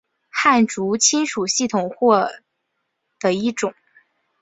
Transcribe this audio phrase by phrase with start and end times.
[0.31, 2.31] 汉语亲属系统或
[3.19, 3.75] 的一种。